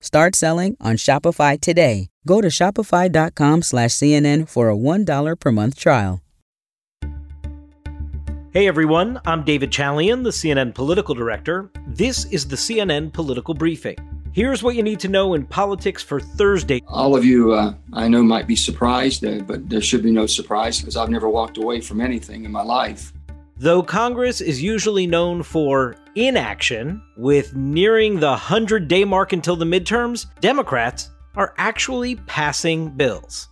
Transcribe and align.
Start 0.00 0.34
selling 0.34 0.76
on 0.80 0.96
Shopify 0.96 1.60
today. 1.60 2.08
Go 2.26 2.40
to 2.40 2.48
shopify.com 2.48 3.62
slash 3.62 3.90
CNN 3.90 4.48
for 4.48 4.70
a 4.70 4.76
$1 4.76 5.38
per 5.38 5.52
month 5.52 5.78
trial. 5.78 6.22
Hey 8.52 8.66
everyone, 8.66 9.20
I'm 9.26 9.44
David 9.44 9.70
Chalian, 9.70 10.24
the 10.24 10.30
CNN 10.30 10.74
political 10.74 11.14
director. 11.14 11.70
This 11.86 12.24
is 12.32 12.48
the 12.48 12.56
CNN 12.56 13.12
Political 13.12 13.54
Briefing. 13.54 13.96
Here's 14.32 14.62
what 14.62 14.74
you 14.74 14.82
need 14.82 14.98
to 15.00 15.08
know 15.08 15.34
in 15.34 15.44
politics 15.46 16.02
for 16.02 16.18
Thursday. 16.18 16.80
All 16.88 17.14
of 17.14 17.24
you, 17.24 17.52
uh, 17.52 17.74
I 17.92 18.08
know, 18.08 18.22
might 18.22 18.48
be 18.48 18.56
surprised, 18.56 19.24
uh, 19.24 19.40
but 19.40 19.68
there 19.68 19.80
should 19.80 20.02
be 20.02 20.10
no 20.10 20.26
surprise 20.26 20.80
because 20.80 20.96
I've 20.96 21.10
never 21.10 21.28
walked 21.28 21.58
away 21.58 21.80
from 21.80 22.00
anything 22.00 22.44
in 22.44 22.50
my 22.50 22.62
life. 22.62 23.12
Though 23.62 23.82
Congress 23.82 24.40
is 24.40 24.62
usually 24.62 25.06
known 25.06 25.42
for 25.42 25.94
inaction, 26.14 27.02
with 27.18 27.54
nearing 27.54 28.18
the 28.18 28.30
100 28.30 28.88
day 28.88 29.04
mark 29.04 29.34
until 29.34 29.54
the 29.54 29.66
midterms, 29.66 30.24
Democrats 30.40 31.10
are 31.36 31.52
actually 31.58 32.16
passing 32.16 32.88
bills. 32.88 33.48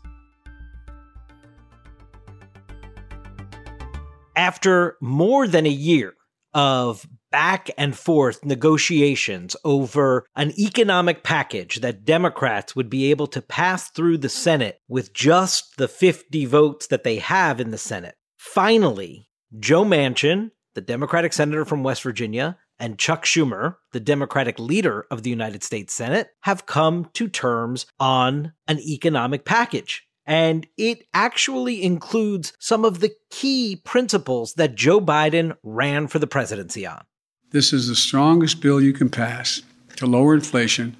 After 4.34 4.96
more 5.02 5.46
than 5.46 5.66
a 5.66 5.68
year 5.68 6.14
of 6.54 7.06
back 7.30 7.68
and 7.76 7.94
forth 7.94 8.42
negotiations 8.46 9.56
over 9.62 10.24
an 10.34 10.58
economic 10.58 11.22
package 11.22 11.82
that 11.82 12.06
Democrats 12.06 12.74
would 12.74 12.88
be 12.88 13.10
able 13.10 13.26
to 13.26 13.42
pass 13.42 13.90
through 13.90 14.16
the 14.16 14.30
Senate 14.30 14.80
with 14.88 15.12
just 15.12 15.76
the 15.76 15.86
50 15.86 16.46
votes 16.46 16.86
that 16.86 17.04
they 17.04 17.16
have 17.16 17.60
in 17.60 17.72
the 17.72 17.76
Senate, 17.76 18.14
finally, 18.38 19.28
Joe 19.58 19.84
Manchin, 19.84 20.50
the 20.74 20.80
Democratic 20.80 21.32
senator 21.32 21.64
from 21.64 21.82
West 21.82 22.02
Virginia, 22.02 22.58
and 22.78 22.98
Chuck 22.98 23.24
Schumer, 23.24 23.76
the 23.92 24.00
Democratic 24.00 24.58
leader 24.58 25.06
of 25.10 25.22
the 25.22 25.30
United 25.30 25.64
States 25.64 25.92
Senate, 25.94 26.28
have 26.42 26.66
come 26.66 27.10
to 27.14 27.28
terms 27.28 27.86
on 27.98 28.52
an 28.68 28.78
economic 28.80 29.44
package. 29.44 30.06
And 30.26 30.66
it 30.76 31.04
actually 31.14 31.82
includes 31.82 32.52
some 32.58 32.84
of 32.84 33.00
the 33.00 33.12
key 33.30 33.80
principles 33.82 34.54
that 34.54 34.74
Joe 34.74 35.00
Biden 35.00 35.56
ran 35.62 36.06
for 36.06 36.18
the 36.18 36.26
presidency 36.26 36.86
on. 36.86 37.02
This 37.50 37.72
is 37.72 37.88
the 37.88 37.96
strongest 37.96 38.60
bill 38.60 38.80
you 38.80 38.92
can 38.92 39.08
pass 39.08 39.62
to 39.96 40.06
lower 40.06 40.34
inflation, 40.34 40.96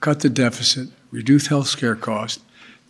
cut 0.00 0.20
the 0.20 0.30
deficit, 0.30 0.88
reduce 1.10 1.48
health 1.48 1.76
care 1.76 1.96
costs, 1.96 2.42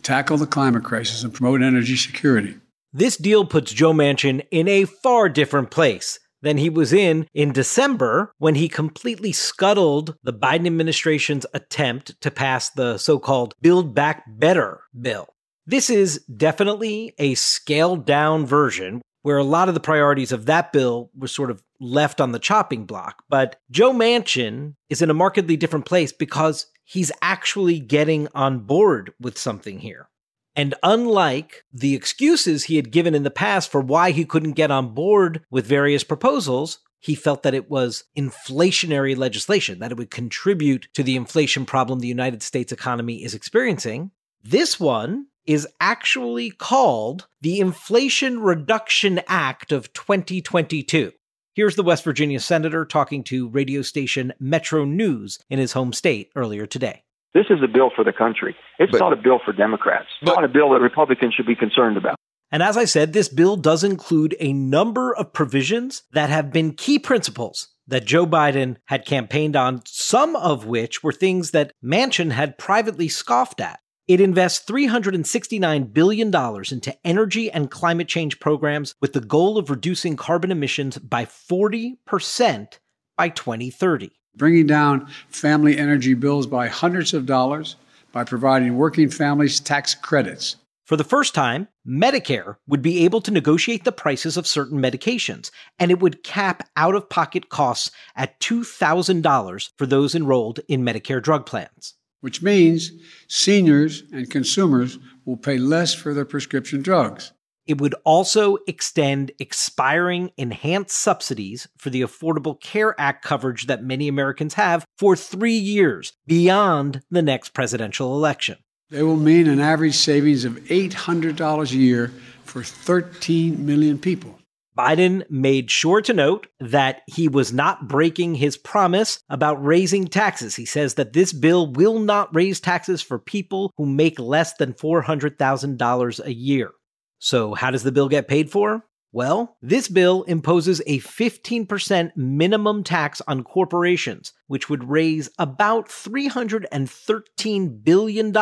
tackle 0.03 0.37
the 0.37 0.45
climate 0.45 0.83
crisis, 0.83 1.23
and 1.23 1.33
promote 1.33 1.63
energy 1.63 1.95
security. 1.95 2.55
This 2.91 3.17
deal 3.17 3.45
puts 3.45 3.71
Joe 3.71 3.93
Manchin 3.93 4.47
in 4.49 4.67
a 4.67 4.85
far 4.85 5.29
different 5.29 5.69
place 5.69 6.17
than 6.41 6.57
he 6.57 6.71
was 6.71 6.91
in 6.91 7.27
in 7.35 7.51
December 7.51 8.33
when 8.39 8.55
he 8.55 8.67
completely 8.67 9.31
scuttled 9.31 10.15
the 10.23 10.33
Biden 10.33 10.65
administration's 10.65 11.45
attempt 11.53 12.19
to 12.21 12.31
pass 12.31 12.69
the 12.71 12.97
so 12.97 13.19
called 13.19 13.53
Build 13.61 13.93
Back 13.93 14.23
Better 14.27 14.81
bill. 14.99 15.27
This 15.67 15.91
is 15.91 16.25
definitely 16.35 17.13
a 17.19 17.35
scaled 17.35 18.07
down 18.07 18.47
version 18.47 19.03
where 19.21 19.37
a 19.37 19.43
lot 19.43 19.67
of 19.67 19.75
the 19.75 19.79
priorities 19.79 20.31
of 20.31 20.47
that 20.47 20.73
bill 20.73 21.11
were 21.15 21.27
sort 21.27 21.51
of 21.51 21.61
left 21.79 22.19
on 22.19 22.31
the 22.31 22.39
chopping 22.39 22.85
block. 22.85 23.23
But 23.29 23.57
Joe 23.69 23.93
Manchin 23.93 24.73
is 24.89 25.03
in 25.03 25.11
a 25.11 25.13
markedly 25.13 25.57
different 25.57 25.85
place 25.85 26.11
because 26.11 26.65
he's 26.85 27.11
actually 27.21 27.79
getting 27.79 28.29
on 28.33 28.61
board 28.61 29.13
with 29.19 29.37
something 29.37 29.77
here. 29.77 30.09
And 30.55 30.75
unlike 30.83 31.63
the 31.71 31.95
excuses 31.95 32.65
he 32.65 32.75
had 32.75 32.91
given 32.91 33.15
in 33.15 33.23
the 33.23 33.31
past 33.31 33.71
for 33.71 33.81
why 33.81 34.11
he 34.11 34.25
couldn't 34.25 34.53
get 34.53 34.71
on 34.71 34.93
board 34.93 35.41
with 35.49 35.65
various 35.65 36.03
proposals, 36.03 36.79
he 36.99 37.15
felt 37.15 37.43
that 37.43 37.53
it 37.53 37.69
was 37.69 38.03
inflationary 38.17 39.15
legislation, 39.15 39.79
that 39.79 39.91
it 39.91 39.97
would 39.97 40.11
contribute 40.11 40.89
to 40.93 41.03
the 41.03 41.15
inflation 41.15 41.65
problem 41.65 41.99
the 41.99 42.07
United 42.07 42.43
States 42.43 42.71
economy 42.71 43.23
is 43.23 43.33
experiencing. 43.33 44.11
This 44.43 44.79
one 44.79 45.27
is 45.45 45.67
actually 45.79 46.51
called 46.51 47.27
the 47.41 47.59
Inflation 47.59 48.39
Reduction 48.39 49.21
Act 49.27 49.71
of 49.71 49.91
2022. 49.93 51.11
Here's 51.53 51.75
the 51.75 51.83
West 51.83 52.03
Virginia 52.03 52.39
senator 52.39 52.85
talking 52.85 53.23
to 53.25 53.49
radio 53.49 53.81
station 53.81 54.33
Metro 54.39 54.85
News 54.85 55.39
in 55.49 55.59
his 55.59 55.73
home 55.73 55.91
state 55.91 56.31
earlier 56.35 56.65
today. 56.65 57.03
This 57.33 57.45
is 57.49 57.59
a 57.63 57.67
bill 57.67 57.91
for 57.95 58.03
the 58.03 58.13
country. 58.13 58.55
It's 58.79 58.91
but, 58.91 58.99
not 58.99 59.13
a 59.13 59.15
bill 59.15 59.39
for 59.43 59.53
Democrats. 59.53 60.07
It's 60.21 60.29
but, 60.29 60.35
not 60.35 60.45
a 60.45 60.47
bill 60.47 60.71
that 60.71 60.81
Republicans 60.81 61.33
should 61.35 61.45
be 61.45 61.55
concerned 61.55 61.97
about. 61.97 62.15
And 62.51 62.63
as 62.63 62.77
I 62.77 62.85
said, 62.85 63.13
this 63.13 63.29
bill 63.29 63.57
does 63.57 63.83
include 63.83 64.35
a 64.39 64.53
number 64.53 65.15
of 65.15 65.33
provisions 65.33 66.03
that 66.13 66.29
have 66.29 66.51
been 66.51 66.73
key 66.73 66.97
principles 66.97 67.67
that 67.87 68.05
Joe 68.05 68.25
Biden 68.25 68.77
had 68.85 69.05
campaigned 69.05 69.55
on, 69.55 69.81
some 69.85 70.35
of 70.35 70.65
which 70.65 71.03
were 71.03 71.11
things 71.11 71.51
that 71.51 71.73
Manchin 71.83 72.31
had 72.31 72.57
privately 72.57 73.07
scoffed 73.07 73.61
at. 73.61 73.79
It 74.07 74.19
invests 74.19 74.67
$369 74.67 75.93
billion 75.93 76.35
into 76.35 76.97
energy 77.05 77.51
and 77.51 77.69
climate 77.69 78.07
change 78.07 78.39
programs 78.39 78.95
with 78.99 79.13
the 79.13 79.21
goal 79.21 79.59
of 79.59 79.69
reducing 79.69 80.15
carbon 80.15 80.51
emissions 80.51 80.97
by 80.97 81.25
40% 81.25 82.79
by 83.15 83.29
2030 83.29 84.18
bringing 84.39 84.65
down 84.65 85.07
family 85.27 85.77
energy 85.77 86.15
bills 86.15 86.47
by 86.47 86.67
hundreds 86.67 87.13
of 87.13 87.27
dollars 87.27 87.75
by 88.11 88.23
providing 88.23 88.75
working 88.75 89.09
families 89.11 89.59
tax 89.59 89.93
credits. 89.93 90.55
For 90.87 90.97
the 90.97 91.03
first 91.03 91.35
time, 91.35 91.67
Medicare 91.87 92.55
would 92.67 92.81
be 92.81 93.05
able 93.05 93.21
to 93.21 93.29
negotiate 93.29 93.83
the 93.83 93.91
prices 93.91 94.37
of 94.37 94.47
certain 94.47 94.81
medications, 94.81 95.51
and 95.77 95.91
it 95.91 95.99
would 95.99 96.23
cap 96.23 96.67
out 96.75 96.95
of 96.95 97.09
pocket 97.09 97.49
costs 97.49 97.91
at 98.15 98.39
$2,000 98.39 99.69
for 99.77 99.85
those 99.85 100.15
enrolled 100.15 100.61
in 100.67 100.83
Medicare 100.83 101.21
drug 101.21 101.45
plans. 101.45 101.93
Which 102.21 102.41
means 102.41 102.91
seniors 103.27 104.01
and 104.11 104.31
consumers 104.31 104.97
will 105.25 105.37
pay 105.37 105.59
less 105.59 105.93
for 105.93 106.15
their 106.15 106.25
prescription 106.25 106.81
drugs. 106.81 107.33
It 107.69 107.79
would 107.79 107.93
also 108.03 108.57
extend 108.65 109.31
expiring 109.37 110.31
enhanced 110.37 110.97
subsidies 110.97 111.67
for 111.77 111.91
the 111.91 112.01
Affordable 112.01 112.59
Care 112.59 112.99
Act 112.99 113.23
coverage 113.23 113.67
that 113.67 113.83
many 113.83 114.07
Americans 114.07 114.55
have 114.55 114.87
for 114.97 115.15
three 115.15 115.53
years 115.53 116.13
beyond 116.25 117.03
the 117.11 117.21
next 117.21 117.49
presidential 117.49 118.15
election. 118.15 118.57
They 118.89 119.03
will 119.03 119.17
mean 119.17 119.47
an 119.47 119.59
average 119.59 119.93
savings 119.93 120.45
of 120.45 120.53
$800 120.53 121.71
a 121.71 121.75
year 121.75 122.11
for 122.43 122.63
13 122.63 123.63
million 123.63 123.99
people. 123.99 124.39
Biden 124.75 125.29
made 125.29 125.69
sure 125.69 126.01
to 126.01 126.13
note 126.13 126.47
that 126.59 127.01
he 127.05 127.27
was 127.27 127.53
not 127.53 127.87
breaking 127.87 128.33
his 128.33 128.57
promise 128.57 129.19
about 129.29 129.63
raising 129.63 130.07
taxes. 130.07 130.55
He 130.55 130.65
says 130.65 130.95
that 130.95 131.13
this 131.13 131.33
bill 131.33 131.71
will 131.71 131.99
not 131.99 132.33
raise 132.33 132.59
taxes 132.59 133.01
for 133.03 133.19
people 133.19 133.71
who 133.77 133.85
make 133.85 134.17
less 134.17 134.55
than 134.55 134.73
$400,000 134.73 136.25
a 136.25 136.33
year. 136.33 136.71
So, 137.19 137.53
how 137.53 137.69
does 137.69 137.83
the 137.83 137.91
bill 137.91 138.07
get 138.07 138.29
paid 138.29 138.49
for? 138.49 138.85
Well, 139.11 139.57
this 139.61 139.89
bill 139.89 140.23
imposes 140.23 140.81
a 140.85 140.99
15% 140.99 142.11
minimum 142.15 142.83
tax 142.83 143.21
on 143.27 143.43
corporations, 143.43 144.33
which 144.47 144.69
would 144.69 144.89
raise 144.89 145.29
about 145.37 145.89
$313 145.89 147.83
billion 147.83 148.37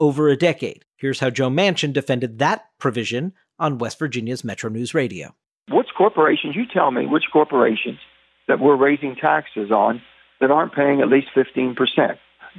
over 0.00 0.28
a 0.28 0.36
decade. 0.36 0.84
Here's 0.96 1.20
how 1.20 1.30
Joe 1.30 1.48
Manchin 1.48 1.92
defended 1.92 2.40
that 2.40 2.66
provision 2.78 3.32
on 3.58 3.78
West 3.78 3.98
Virginia's 3.98 4.44
Metro 4.44 4.68
News 4.68 4.92
Radio. 4.94 5.34
Which 5.70 5.88
corporations, 5.96 6.56
you 6.56 6.64
tell 6.66 6.90
me, 6.90 7.06
which 7.06 7.24
corporations 7.32 8.00
that 8.48 8.60
we're 8.60 8.76
raising 8.76 9.14
taxes 9.14 9.70
on 9.70 10.02
that 10.40 10.50
aren't 10.50 10.74
paying 10.74 11.00
at 11.00 11.08
least 11.08 11.28
15%? 11.36 11.76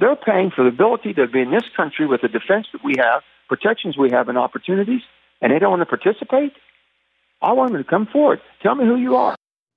They're 0.00 0.16
paying 0.16 0.50
for 0.56 0.62
the 0.64 0.70
ability 0.70 1.12
to 1.14 1.28
be 1.28 1.42
in 1.42 1.50
this 1.50 1.68
country 1.76 2.06
with 2.06 2.22
the 2.22 2.28
defense 2.28 2.66
that 2.72 2.82
we 2.82 2.94
have, 2.98 3.22
protections 3.48 3.98
we 3.98 4.10
have, 4.10 4.28
and 4.28 4.38
opportunities 4.38 5.02
and 5.42 5.52
they 5.52 5.58
don't 5.58 5.70
want 5.70 5.82
to 5.82 5.96
participate, 5.96 6.52
I 7.42 7.52
want 7.52 7.72
them 7.72 7.82
to 7.82 7.88
come 7.88 8.06
forward. 8.10 8.40
Tell 8.62 8.76
me 8.76 8.86
who 8.86 8.96
you 8.96 9.16
are. 9.16 9.34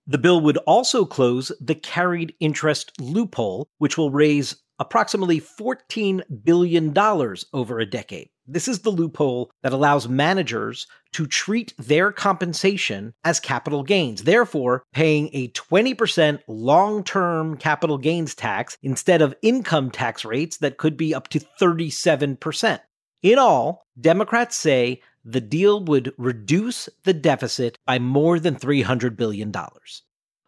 The 0.08 0.20
bill 0.20 0.40
would 0.42 0.58
also 0.58 1.04
close 1.04 1.52
the 1.60 1.74
carried 1.74 2.36
interest 2.40 2.92
loophole, 3.02 3.68
which 3.80 3.98
will 3.98 4.12
raise 4.12 4.56
approximately 4.78 5.42
$14 5.42 6.22
billion 6.44 6.94
over 7.54 7.80
a 7.80 7.86
decade. 7.86 8.30
This 8.48 8.68
is 8.68 8.80
the 8.80 8.92
loophole 8.92 9.50
that 9.64 9.74
allows 9.74 10.08
managers 10.08 10.86
to 11.14 11.26
treat 11.26 11.74
their 11.80 12.12
compensation 12.12 13.16
as 13.24 13.40
capital 13.40 13.82
gains, 13.82 14.24
therefore, 14.24 14.84
paying 14.94 15.32
a 15.34 15.48
20% 15.50 16.40
long 16.48 17.04
term 17.04 17.58
capital 17.58 17.98
gains 17.98 18.36
tax 18.36 18.78
instead 18.84 19.24
of 19.24 19.36
income 19.42 19.90
tax 19.90 20.24
rates 20.24 20.58
that 20.58 20.78
could 20.78 20.96
be 20.98 21.16
up 21.16 21.30
to 21.30 21.40
37%. 21.60 22.80
In 23.24 23.40
all, 23.40 23.88
Democrats 24.00 24.56
say 24.56 25.02
the 25.26 25.42
deal 25.42 25.84
would 25.84 26.14
reduce 26.18 26.88
the 27.04 27.14
deficit 27.14 27.78
by 27.86 28.00
more 28.00 28.40
than 28.40 28.56
$300 28.56 29.18
billion. 29.18 29.52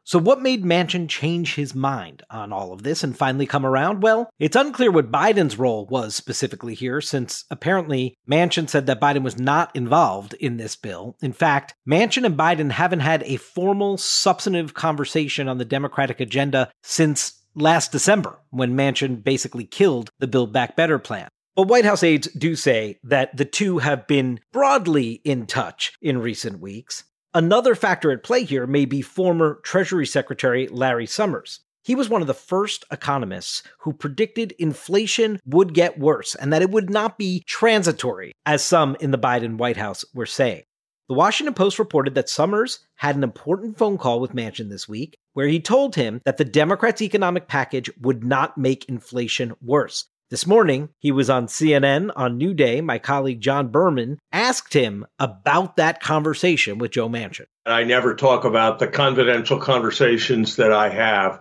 So, 0.07 0.19
what 0.19 0.41
made 0.41 0.63
Manchin 0.63 1.09
change 1.09 1.55
his 1.55 1.75
mind 1.75 2.23
on 2.29 2.53
all 2.53 2.71
of 2.71 2.83
this 2.83 3.03
and 3.03 3.17
finally 3.17 3.45
come 3.45 3.65
around? 3.65 4.01
Well, 4.01 4.29
it's 4.39 4.55
unclear 4.55 4.89
what 4.89 5.11
Biden's 5.11 5.59
role 5.59 5.85
was 5.87 6.15
specifically 6.15 6.75
here, 6.75 7.01
since 7.01 7.43
apparently 7.51 8.15
Manchin 8.25 8.69
said 8.69 8.85
that 8.85 9.01
Biden 9.01 9.21
was 9.21 9.37
not 9.37 9.75
involved 9.75 10.33
in 10.35 10.55
this 10.55 10.77
bill. 10.77 11.17
In 11.21 11.33
fact, 11.33 11.73
Manchin 11.85 12.25
and 12.25 12.37
Biden 12.37 12.71
haven't 12.71 13.01
had 13.01 13.21
a 13.23 13.35
formal, 13.35 13.97
substantive 13.97 14.73
conversation 14.73 15.49
on 15.49 15.57
the 15.57 15.65
Democratic 15.65 16.21
agenda 16.21 16.71
since 16.81 17.43
last 17.53 17.91
December 17.91 18.39
when 18.49 18.77
Manchin 18.77 19.21
basically 19.21 19.65
killed 19.65 20.09
the 20.19 20.27
Build 20.27 20.53
Back 20.53 20.77
Better 20.77 20.99
plan. 20.99 21.27
But 21.57 21.69
White 21.69 21.85
House 21.85 22.03
aides 22.03 22.27
do 22.33 22.55
say 22.55 22.99
that 23.01 23.35
the 23.35 23.43
two 23.43 23.79
have 23.79 24.05
been 24.05 24.41
broadly 24.53 25.21
in 25.23 25.47
touch 25.47 25.91
in 26.03 26.19
recent 26.19 26.59
weeks. 26.59 27.05
Another 27.33 27.73
factor 27.73 28.11
at 28.11 28.21
play 28.21 28.43
here 28.43 28.67
may 28.67 28.85
be 28.85 29.01
former 29.01 29.59
Treasury 29.63 30.05
Secretary 30.05 30.67
Larry 30.67 31.07
Summers. 31.07 31.61
He 31.83 31.95
was 31.95 32.09
one 32.09 32.21
of 32.21 32.27
the 32.27 32.35
first 32.35 32.85
economists 32.91 33.63
who 33.79 33.91
predicted 33.91 34.53
inflation 34.59 35.39
would 35.47 35.73
get 35.73 35.97
worse 35.97 36.35
and 36.35 36.53
that 36.53 36.61
it 36.61 36.69
would 36.69 36.91
not 36.91 37.17
be 37.17 37.43
transitory, 37.47 38.33
as 38.45 38.63
some 38.63 38.95
in 38.99 39.09
the 39.09 39.17
Biden 39.17 39.57
White 39.57 39.77
House 39.77 40.05
were 40.13 40.27
saying. 40.27 40.61
The 41.09 41.15
Washington 41.15 41.55
Post 41.55 41.79
reported 41.79 42.13
that 42.13 42.29
Summers 42.29 42.81
had 42.97 43.15
an 43.15 43.23
important 43.23 43.79
phone 43.79 43.97
call 43.97 44.19
with 44.19 44.35
Manchin 44.35 44.69
this 44.69 44.87
week 44.87 45.17
where 45.33 45.47
he 45.47 45.59
told 45.59 45.95
him 45.95 46.21
that 46.23 46.37
the 46.37 46.45
Democrats' 46.45 47.01
economic 47.01 47.47
package 47.47 47.89
would 47.99 48.23
not 48.23 48.59
make 48.59 48.85
inflation 48.85 49.55
worse. 49.59 50.05
This 50.29 50.45
morning, 50.45 50.89
he 50.99 51.13
was 51.13 51.29
on 51.29 51.47
CNN 51.47 52.11
on 52.13 52.37
New 52.37 52.53
Day. 52.53 52.81
My 52.81 52.99
colleague 52.99 53.39
John 53.39 53.69
Berman 53.69 54.19
asked 54.33 54.73
him 54.73 55.05
about 55.19 55.77
that 55.77 56.01
conversation 56.01 56.79
with 56.79 56.91
Joe 56.91 57.07
Manchin. 57.07 57.45
I 57.65 57.85
never 57.85 58.13
talk 58.13 58.43
about 58.43 58.79
the 58.79 58.89
confidential 58.89 59.57
conversations 59.57 60.57
that 60.57 60.73
I 60.73 60.89
have, 60.89 61.39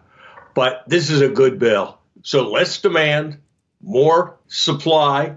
but 0.55 0.85
this 0.87 1.11
is 1.11 1.21
a 1.21 1.29
good 1.29 1.59
bill. 1.59 1.99
So 2.23 2.49
less 2.49 2.81
demand, 2.81 3.39
more 3.83 4.39
supply, 4.47 5.35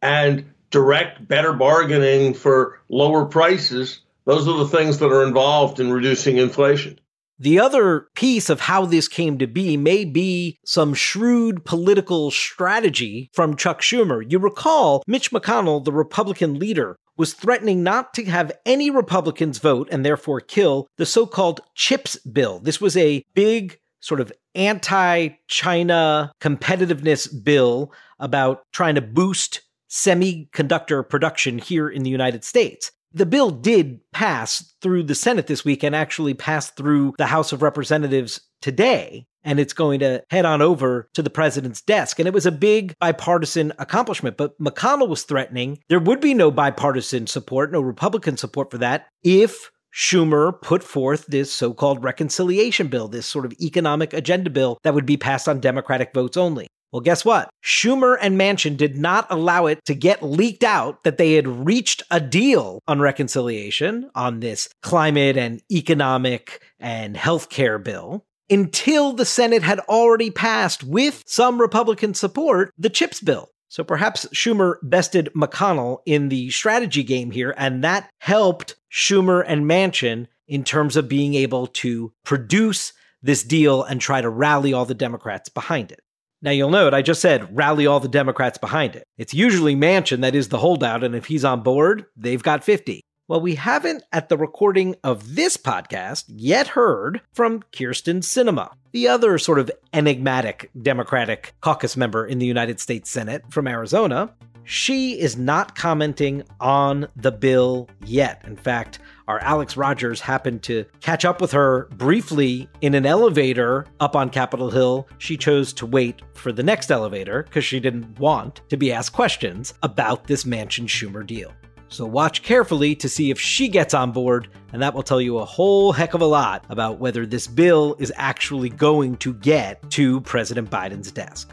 and 0.00 0.52
direct 0.70 1.26
better 1.26 1.52
bargaining 1.52 2.34
for 2.34 2.80
lower 2.88 3.24
prices. 3.24 3.98
Those 4.26 4.46
are 4.46 4.58
the 4.58 4.68
things 4.68 4.98
that 4.98 5.10
are 5.10 5.26
involved 5.26 5.80
in 5.80 5.92
reducing 5.92 6.36
inflation. 6.36 7.00
The 7.42 7.58
other 7.58 8.06
piece 8.14 8.48
of 8.48 8.60
how 8.60 8.86
this 8.86 9.08
came 9.08 9.36
to 9.38 9.48
be 9.48 9.76
may 9.76 10.04
be 10.04 10.60
some 10.64 10.94
shrewd 10.94 11.64
political 11.64 12.30
strategy 12.30 13.30
from 13.32 13.56
Chuck 13.56 13.80
Schumer. 13.80 14.24
You 14.24 14.38
recall 14.38 15.02
Mitch 15.08 15.32
McConnell, 15.32 15.84
the 15.84 15.90
Republican 15.90 16.60
leader, 16.60 16.94
was 17.16 17.34
threatening 17.34 17.82
not 17.82 18.14
to 18.14 18.24
have 18.26 18.52
any 18.64 18.90
Republicans 18.90 19.58
vote 19.58 19.88
and 19.90 20.06
therefore 20.06 20.40
kill 20.40 20.86
the 20.98 21.04
so 21.04 21.26
called 21.26 21.60
CHIPS 21.74 22.18
bill. 22.18 22.60
This 22.60 22.80
was 22.80 22.96
a 22.96 23.24
big 23.34 23.76
sort 23.98 24.20
of 24.20 24.32
anti 24.54 25.30
China 25.48 26.30
competitiveness 26.40 27.28
bill 27.42 27.92
about 28.20 28.62
trying 28.72 28.94
to 28.94 29.02
boost 29.02 29.62
semiconductor 29.90 31.06
production 31.08 31.58
here 31.58 31.88
in 31.88 32.04
the 32.04 32.10
United 32.10 32.44
States. 32.44 32.92
The 33.14 33.26
bill 33.26 33.50
did 33.50 34.00
pass 34.12 34.74
through 34.80 35.04
the 35.04 35.14
Senate 35.14 35.46
this 35.46 35.64
week 35.64 35.82
and 35.82 35.94
actually 35.94 36.34
passed 36.34 36.76
through 36.76 37.14
the 37.18 37.26
House 37.26 37.52
of 37.52 37.62
Representatives 37.62 38.40
today. 38.60 39.26
And 39.44 39.58
it's 39.58 39.72
going 39.72 40.00
to 40.00 40.22
head 40.30 40.44
on 40.44 40.62
over 40.62 41.08
to 41.14 41.22
the 41.22 41.30
president's 41.30 41.82
desk. 41.82 42.18
And 42.18 42.28
it 42.28 42.34
was 42.34 42.46
a 42.46 42.52
big 42.52 42.94
bipartisan 43.00 43.72
accomplishment. 43.78 44.36
But 44.36 44.58
McConnell 44.60 45.08
was 45.08 45.24
threatening 45.24 45.80
there 45.88 45.98
would 45.98 46.20
be 46.20 46.32
no 46.32 46.50
bipartisan 46.50 47.26
support, 47.26 47.72
no 47.72 47.80
Republican 47.80 48.36
support 48.36 48.70
for 48.70 48.78
that, 48.78 49.08
if 49.24 49.70
Schumer 49.92 50.60
put 50.62 50.82
forth 50.82 51.26
this 51.26 51.52
so 51.52 51.74
called 51.74 52.02
reconciliation 52.02 52.86
bill, 52.86 53.08
this 53.08 53.26
sort 53.26 53.44
of 53.44 53.52
economic 53.60 54.12
agenda 54.12 54.48
bill 54.48 54.78
that 54.84 54.94
would 54.94 55.06
be 55.06 55.16
passed 55.16 55.48
on 55.48 55.60
Democratic 55.60 56.14
votes 56.14 56.36
only. 56.36 56.68
Well, 56.92 57.00
guess 57.00 57.24
what? 57.24 57.48
Schumer 57.64 58.18
and 58.20 58.38
Manchin 58.38 58.76
did 58.76 58.98
not 58.98 59.26
allow 59.30 59.64
it 59.66 59.82
to 59.86 59.94
get 59.94 60.22
leaked 60.22 60.62
out 60.62 61.04
that 61.04 61.16
they 61.16 61.34
had 61.34 61.48
reached 61.48 62.02
a 62.10 62.20
deal 62.20 62.80
on 62.86 63.00
reconciliation 63.00 64.10
on 64.14 64.40
this 64.40 64.68
climate 64.82 65.38
and 65.38 65.62
economic 65.72 66.62
and 66.78 67.16
healthcare 67.16 67.82
bill 67.82 68.26
until 68.50 69.14
the 69.14 69.24
Senate 69.24 69.62
had 69.62 69.80
already 69.80 70.30
passed, 70.30 70.84
with 70.84 71.22
some 71.26 71.58
Republican 71.58 72.12
support, 72.12 72.70
the 72.76 72.90
CHIPS 72.90 73.20
bill. 73.20 73.48
So 73.68 73.82
perhaps 73.82 74.26
Schumer 74.34 74.74
bested 74.82 75.30
McConnell 75.34 76.00
in 76.04 76.28
the 76.28 76.50
strategy 76.50 77.02
game 77.02 77.30
here, 77.30 77.54
and 77.56 77.82
that 77.84 78.10
helped 78.18 78.76
Schumer 78.92 79.42
and 79.46 79.64
Manchin 79.64 80.26
in 80.46 80.64
terms 80.64 80.96
of 80.96 81.08
being 81.08 81.32
able 81.32 81.68
to 81.68 82.12
produce 82.22 82.92
this 83.22 83.42
deal 83.42 83.82
and 83.82 83.98
try 83.98 84.20
to 84.20 84.28
rally 84.28 84.74
all 84.74 84.84
the 84.84 84.92
Democrats 84.92 85.48
behind 85.48 85.90
it. 85.90 86.01
Now 86.42 86.50
you'll 86.50 86.70
note 86.70 86.92
I 86.92 87.02
just 87.02 87.20
said 87.20 87.56
rally 87.56 87.86
all 87.86 88.00
the 88.00 88.08
Democrats 88.08 88.58
behind 88.58 88.96
it. 88.96 89.04
It's 89.16 89.32
usually 89.32 89.76
Manchin 89.76 90.22
that 90.22 90.34
is 90.34 90.48
the 90.48 90.58
holdout, 90.58 91.04
and 91.04 91.14
if 91.14 91.26
he's 91.26 91.44
on 91.44 91.62
board, 91.62 92.06
they've 92.16 92.42
got 92.42 92.64
50. 92.64 93.00
Well, 93.28 93.40
we 93.40 93.54
haven't 93.54 94.02
at 94.12 94.28
the 94.28 94.36
recording 94.36 94.96
of 95.04 95.36
this 95.36 95.56
podcast 95.56 96.24
yet 96.26 96.66
heard 96.66 97.22
from 97.32 97.62
Kyrsten 97.72 98.18
Sinema, 98.22 98.72
the 98.90 99.06
other 99.06 99.38
sort 99.38 99.60
of 99.60 99.70
enigmatic 99.92 100.68
Democratic 100.82 101.54
caucus 101.60 101.96
member 101.96 102.26
in 102.26 102.40
the 102.40 102.46
United 102.46 102.80
States 102.80 103.08
Senate 103.08 103.44
from 103.48 103.68
Arizona. 103.68 104.34
She 104.64 105.18
is 105.18 105.36
not 105.36 105.74
commenting 105.74 106.44
on 106.60 107.08
the 107.16 107.32
bill 107.32 107.88
yet. 108.04 108.42
In 108.46 108.56
fact, 108.56 109.00
our 109.28 109.38
Alex 109.40 109.76
Rogers 109.76 110.20
happened 110.20 110.62
to 110.64 110.84
catch 111.00 111.24
up 111.24 111.40
with 111.40 111.52
her 111.52 111.88
briefly 111.96 112.68
in 112.80 112.94
an 112.94 113.06
elevator 113.06 113.86
up 114.00 114.14
on 114.14 114.30
Capitol 114.30 114.70
Hill. 114.70 115.08
She 115.18 115.36
chose 115.36 115.72
to 115.74 115.86
wait 115.86 116.22
for 116.34 116.52
the 116.52 116.62
next 116.62 116.90
elevator 116.90 117.42
because 117.42 117.64
she 117.64 117.80
didn't 117.80 118.18
want 118.18 118.62
to 118.68 118.76
be 118.76 118.92
asked 118.92 119.12
questions 119.12 119.74
about 119.82 120.26
this 120.26 120.44
Manchin 120.44 120.86
Schumer 120.86 121.26
deal. 121.26 121.52
So 121.88 122.06
watch 122.06 122.42
carefully 122.42 122.94
to 122.96 123.08
see 123.08 123.30
if 123.30 123.38
she 123.38 123.68
gets 123.68 123.92
on 123.92 124.12
board, 124.12 124.48
and 124.72 124.80
that 124.80 124.94
will 124.94 125.02
tell 125.02 125.20
you 125.20 125.38
a 125.38 125.44
whole 125.44 125.92
heck 125.92 126.14
of 126.14 126.22
a 126.22 126.26
lot 126.26 126.64
about 126.70 126.98
whether 126.98 127.26
this 127.26 127.46
bill 127.46 127.96
is 127.98 128.10
actually 128.16 128.70
going 128.70 129.18
to 129.18 129.34
get 129.34 129.90
to 129.90 130.22
President 130.22 130.70
Biden's 130.70 131.10
desk. 131.10 131.52